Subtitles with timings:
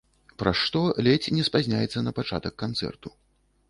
[0.43, 3.19] Праз што ледзь не спазняецца на пачатак канцэрту.